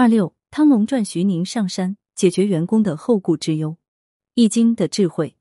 [0.00, 3.76] 二六，汤龙传徐宁上山，解决员工的后顾之忧。
[4.32, 5.36] 易经的智慧，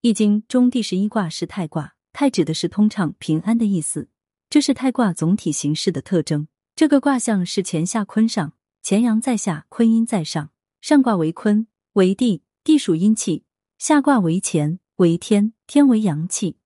[0.00, 4.08] 易经中第十一卦是太卦，太指的是通畅、平安的意思，
[4.50, 6.48] 这是太卦总体形式的特征。
[6.74, 10.50] 这个卦象是乾下坤上，乾阳在下，坤阴在上。
[10.80, 13.44] 上卦为坤，为地，地属阴气；
[13.78, 16.56] 下卦为乾，为天，天为阳气。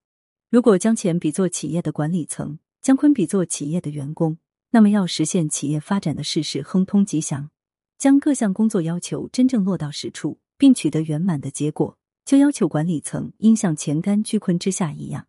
[0.48, 4.39] 如果将乾比作企业的管理层，将坤比作企业的员工，
[4.77, 7.49] 那么要实现企业发展的事事亨通吉祥，
[7.97, 15.29] 将各项工作要求真正落到实处，并取得圆满的结果，就要求管理层应像前干居坤之下一样。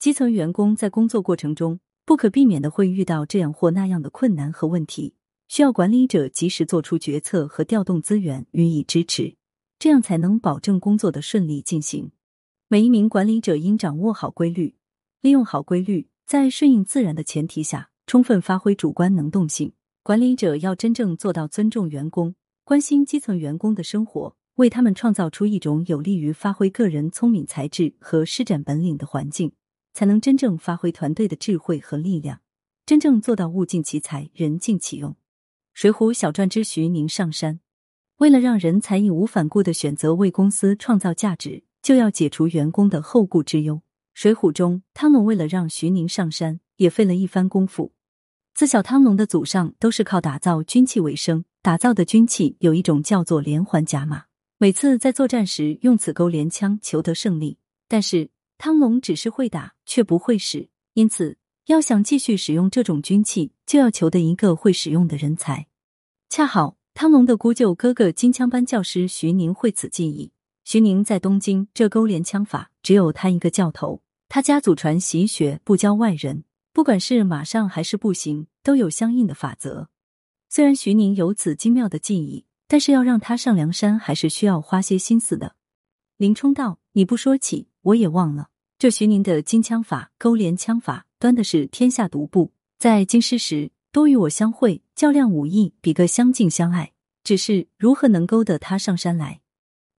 [0.00, 1.78] 基层员工在工作过程中。
[2.04, 5.14] 不可避免的会遇到这样或那样的困难和问题，
[5.46, 9.36] 需要管理者及时做出决策和调动资源予以支持，
[9.78, 12.10] 这样才能保证工作的顺利进行。
[12.66, 14.74] 每一名管理者应掌握好规律，
[15.20, 19.72] 利用好规律，在顺应自然的前提下，充分发挥主观能动性。
[20.02, 29.52] 管理者要真正做到尊重员工，关心基层员工的生活，为他们创造出一种有利于发挥个人聪明才智和施展本领的环境。
[29.94, 32.40] 才能真正发挥团队的智慧和力量，
[32.84, 35.14] 真正做到物尽其才，人尽其用。
[35.72, 37.60] 水浒小传之徐宁上山，
[38.16, 43.80] 为了让人才义无反顾的选择为公司创造价值，就要解除员工的后顾之忧。
[44.14, 47.92] 水浒中，汤龙为了让徐宁上山，也费了一番功夫。
[48.54, 54.24] 自小汤龙的祖上都是靠打造军器为生，打造的军器有一种叫做连环甲马，
[54.58, 57.58] 每次在作战时用此钩连枪，求得胜利。
[57.88, 65.66] 但是汤龙只是会打，却不会使，因此要想继续使用这种军器，就要求得一个会使用的人才。
[66.28, 70.32] 恰好汤龙的姑舅哥哥金枪班教师徐宁会此技艺。
[70.64, 76.44] 徐宁在东京，这勾连枪法只有他一个教头，他家祖传习学，不教外人。
[76.72, 79.88] 不管是马上还是步行，都有相应的法则。
[80.48, 85.56] 虽然徐宁有此精妙的技艺，但是要让他上梁山，还是需要花些心思的。
[86.16, 92.52] 林冲道：“你不说起，我也忘了。”这徐宁的金枪法、勾连枪法，端的是天下独步。
[92.78, 96.92] 在京师时，多与我相会，较量武艺，比个相敬相爱。
[97.22, 99.40] 只是如何能勾得他上山来？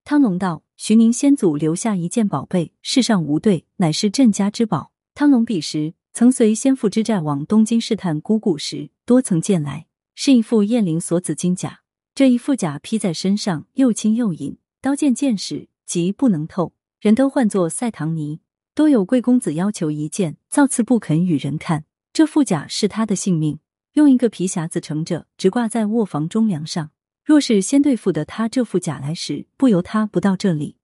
[0.04, 4.92] 汤龙道：徐宁先祖留下一件宝贝，世上无对，乃是镇家之宝。
[5.14, 11.82] 汤龙彼时曾随先父之寨往东京试探姑姑时，多曾见来，是一副燕翎锁子金甲。
[12.14, 18.42] 这一副甲披在身上，又轻又隐，刀剑剑使即不能透，人都唤作赛唐尼。
[18.76, 21.86] 多有贵公子要求一件，造次不肯与人看。
[22.12, 23.60] 这副甲是他的性命，
[23.94, 26.92] 用一个皮匣子盛着，直挂在卧房中梁上。
[27.24, 30.76] 若是先对付的他这副甲来时，不由他不到这里。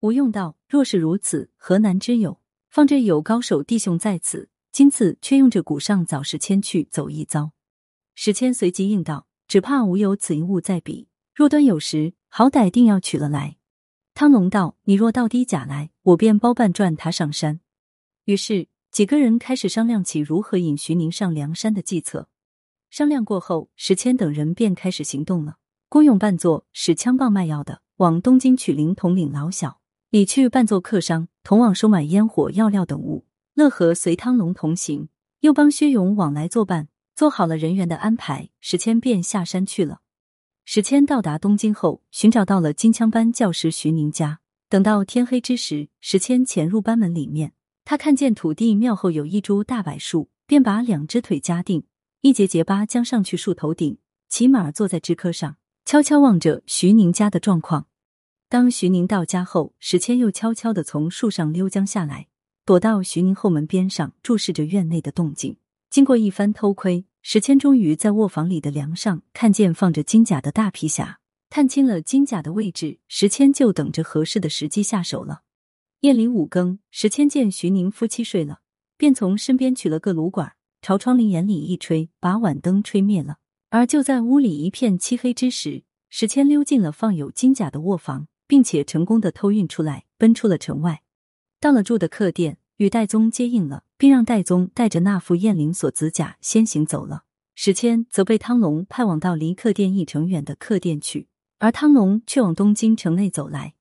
[0.00, 2.40] 吴用道：若是如此，何难之有？
[2.68, 7.52] 放着有高手弟兄在此，今次却用着古上早时迁去走一遭。
[8.14, 13.56] 史谦随即应道：只怕吾有此一物在彼，若端有时，好歹定要取了来。
[14.12, 17.60] 汤龙道：“你若到低甲来，我便包办转他上山。”
[18.26, 22.28] 于是几个人开始商量起如何引徐宁上梁山的计策。
[22.90, 25.56] 商量过后，史谦等人便开始行动了。
[25.88, 33.24] 郭勇扮作使枪棒卖药的，往东京取灵统领老小；李去扮作客商，同往收买烟火药料等物。
[33.56, 35.08] 乐和随汤龙同行，
[35.40, 36.88] 又帮薛勇往来作伴。
[37.14, 40.02] 做好了人员的安排，史谦便下山去了。
[40.66, 44.40] 史谦到达东京后，寻找到了金枪班教师徐宁家。
[44.68, 47.54] 等到天黑之时，史谦潜入班门里面，
[47.86, 51.86] 他看见土地庙后有一株大柏树，便把两只腿夹定，
[52.20, 53.96] 一节结疤将上去树头顶，
[54.28, 55.56] 骑马坐在枝柯上，
[55.86, 57.86] 悄悄望着徐宁家的状况。
[58.50, 62.28] 当徐宁到家后，史谦又悄悄的从树上溜将下来，
[62.66, 65.56] 躲到徐宁后门边上，注视着院内的动静。
[65.88, 67.06] 经过一番偷窥。
[67.22, 71.16] 史谦终于在卧房里的梁上看见放着金甲的大皮匣，
[71.50, 75.42] 探清了金甲的位置，石谦就等着合适的时机下手了。
[76.00, 78.60] 夜里五更，石谦见徐宁夫妻睡了，
[78.96, 83.38] 便从身边取了个炉管，朝窗棂眼里一吹，把晚灯吹灭了。
[83.70, 91.02] 而就在屋里一片漆黑之时，石谦溜进了放有金甲的卧房，并且成功的偷运出来，奔出了城外，
[91.60, 92.58] 到了住的客店。
[92.78, 97.22] 与戴宗接应了，并让戴宗带着那副燕翎锁子甲先行走了。
[97.54, 103.72] 史谦则被汤龙派往到离客店一程远的客店去，而汤龙却往东京城内走来。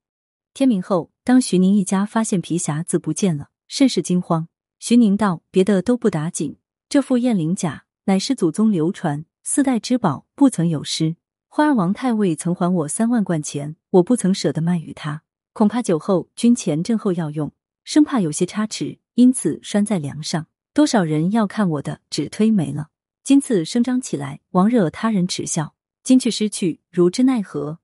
[0.53, 4.47] 天明后，当徐宁一家发现皮匣子不见了，甚是惊慌。
[4.79, 6.55] 徐宁道：“别的都不打紧，
[6.87, 11.17] 这副燕翎甲乃是祖宗流传四代之宝，不曾有失。
[11.49, 17.51] 花儿王太尉曾还我三万贯钱，我不曾舍得卖与他，恐怕酒后军前阵后要用。”
[17.85, 20.47] 生怕有些差池，因此拴在梁上。
[20.73, 22.89] 多少人要看我的，只推没了。
[23.23, 25.75] 今次声张起来，枉惹他人耻笑。
[26.03, 27.79] 今去失去，如之奈何？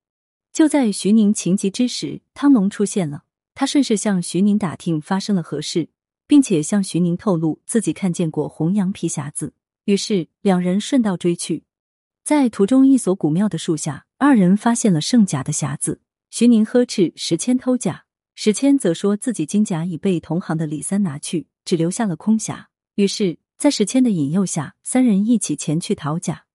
[0.51, 3.23] 就在徐宁情急之时，汤龙出现了。
[3.53, 5.89] 他顺势向徐宁打听发生了何事，
[6.27, 9.53] 并且向徐宁透露自己看见过红羊皮匣子。
[9.85, 11.63] 于是两人顺道追去，
[12.23, 16.01] 在途中一所古庙的树下，二人发现了圣甲的匣子。
[16.29, 18.05] 徐宁呵斥石谦偷甲，
[18.35, 22.65] 石谦则说自己金甲已被同行的李三拿去，只留下了空匣。
[22.95, 26.45] 于是，在石谦的引诱下，三人一起前去讨甲。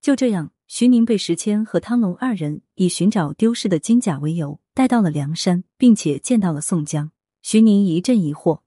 [0.00, 0.52] 就这样。
[0.70, 7.10] 徐宁被石谦和汤龙二人以寻找丢失的金甲为由带到了梁山，并且见到了宋江。
[7.40, 8.60] 徐宁一阵疑惑，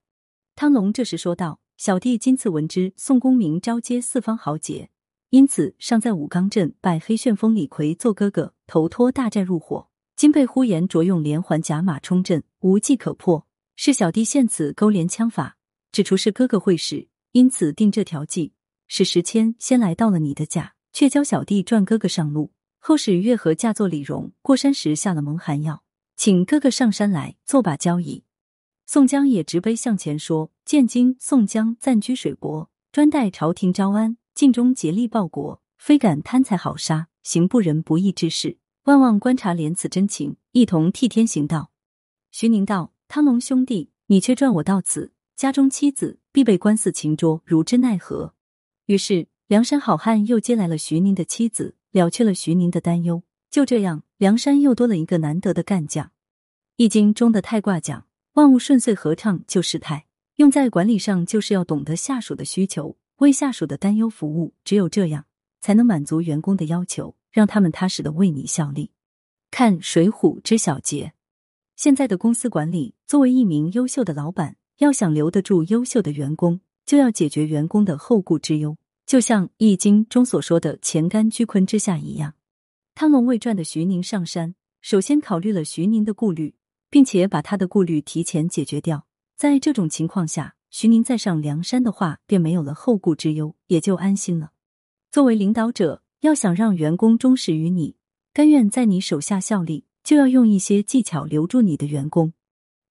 [0.56, 4.90] 汤龙这时说道：“小弟今次闻知宋公明招接四方豪杰，
[5.30, 9.91] 因此尚在武冈镇拜黑旋风李逵做哥哥，投托大寨入伙。
[10.22, 15.56] 今被呼延着用连环甲马冲阵，无计可破，是小弟现此勾连枪法，
[15.90, 18.52] 指出是哥哥会使，因此定这条计，
[18.86, 25.82] 使石谦先来到了你的家。”却教小弟转哥哥上路，后使月和嫁作李荣，过山时下了蒙汗药，
[26.14, 28.22] 请哥哥上山来做把交椅。
[28.86, 38.58] 宋江也执杯向前说：“见今宋江暂居水泊，专待朝廷招安，尽忠竭力报国，非敢贪财好杀，行不仁不义之事。
[38.84, 41.70] 万望观察怜此真情，一同替天行道。”
[42.30, 48.34] 徐宁道：“汤龙兄弟，你却转我到此，家中妻子必被官司擒捉，如之奈何？”
[48.86, 49.28] 于是。
[49.48, 53.22] 梁山好汉又接来了徐宁的妻子，了却了徐宁的担忧。
[53.50, 56.10] 就这样，梁山又多了一个难得的干将。
[56.76, 60.06] 易经中的太卦讲：“万物顺遂合畅就是泰。”
[60.36, 64.54] 用在管理上，就是要懂得下属的需求，为下属的担忧服务。
[64.64, 65.26] 只有这样，
[65.60, 68.92] 才能满足员工的要求，让他们踏实的为你效力。
[69.50, 71.14] 看《水浒》之小节。
[71.74, 78.76] 现在的公司管理，作为一名优秀的老板，要想留得住优秀的员工，就要解决员工的后顾之忧。
[79.04, 82.34] 就像《易经》中所说的“乾干居坤之下”一样，
[82.94, 86.54] 汤龙未传的徐宁上山，首先考虑了徐宁的顾虑，
[86.88, 89.06] 并且把他的顾虑提前解决掉。
[89.36, 94.52] 在这种情况下，徐宁再上梁山的话，便没有了后顾之忧，也就安心了。
[95.10, 97.96] 作为领导者，要想让员工忠实于你，
[98.32, 102.32] 甘愿在你手下效力，就要用一些技巧留住你的员工。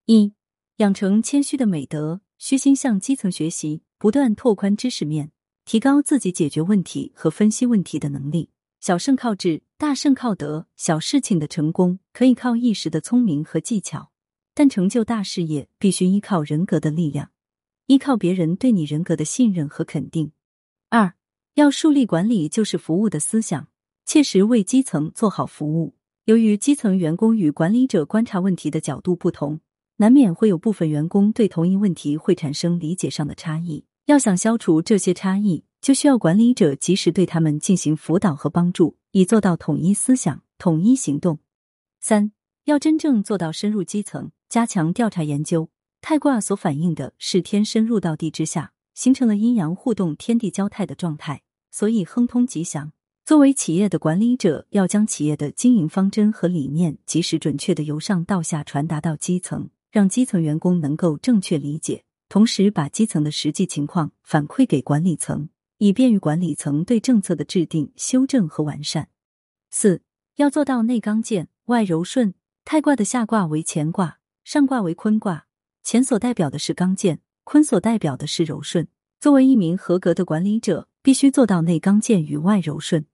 [0.06, 0.34] 一、
[0.78, 5.32] 养成谦虚的美德，虚心向基层学习，不断拓宽知识面。
[5.64, 8.50] 提高自己解决问题和分析问题的能力。
[8.82, 10.68] 小胜靠智，大胜靠德。
[10.76, 14.12] 小事情的成功可以靠一时的聪明和技巧，
[14.54, 17.32] 但成就大事业必须依靠人格的力量，
[17.86, 20.34] 依靠别人对你人格的信任和肯定。
[20.90, 21.14] 二，
[21.56, 23.68] 要树立管理就是服务的思想，
[24.06, 25.96] 切实为基层做好服务。
[26.24, 29.60] 由于基层员工与管理者观察问题的角度不同，
[29.98, 33.84] 难免会有部分员工对同一问题会产生理解上的差异。
[34.06, 41.40] 要想消除这些差异，就需要管理者及时对他们进行辅导和帮助，以做到统一思想、统一行动。
[42.00, 42.32] 三
[42.64, 45.70] 要真正做到深入基层，加强调查研究。
[46.00, 52.92] 太卦所反映的是天深入到地之下，形成了阴阳互动、天地交泰的状态，所以亨通吉祥。
[53.24, 62.04] 作为企业的管理者，要将企业的经营方针和理念及时准确的由上到下传达到基层，让基层员工能够正确理解。
[62.28, 69.10] 同时，把基层的实际情况反馈给管理层，以便于管理层对政策的制定、修正和完善。
[69.70, 70.02] 四
[70.38, 72.34] 要做到内刚健、外柔顺。
[72.64, 75.48] 太卦的下卦为乾卦，上卦为坤卦。
[75.84, 78.88] 乾所代表的是刚健，坤所代表的是柔顺。
[79.20, 83.06] 作为一名合格的管理者，必须做到内刚健与外柔顺。